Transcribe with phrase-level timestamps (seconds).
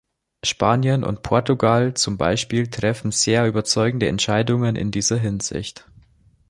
[0.43, 5.85] Spanien und Portugal zum Beispiel treffen sehr überzeugende Entscheidungen in dieser Hinsicht.